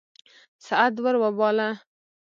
[0.65, 1.69] سعد ور وباله.